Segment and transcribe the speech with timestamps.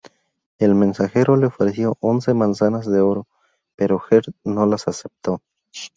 [0.57, 3.27] El mensajero le ofreció once manzanas de oro,
[3.75, 5.43] pero Gerd no las aceptó.